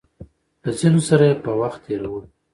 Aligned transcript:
له 0.63 0.71
ځينو 0.79 1.01
سره 1.09 1.23
يې 1.29 1.35
په 1.43 1.51
وخت 1.61 1.79
تېرولو 1.85 2.27